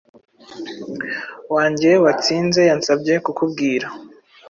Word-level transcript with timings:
wanjye 1.55 1.91
watsinze 2.03 2.61
yansabye 2.69 3.13
kukubwira 3.25 3.87